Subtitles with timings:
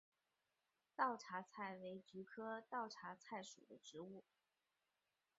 [0.95, 4.23] 稻槎菜为菊科稻搓菜属的植物。